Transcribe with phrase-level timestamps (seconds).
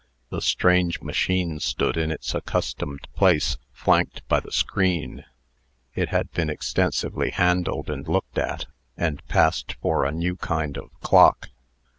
[0.31, 5.25] The strange machine stood in its accustomed place, flanked by the screen.
[5.93, 8.65] It had been extensively handled and looked at,
[8.97, 11.49] and passed for a new kind of clock.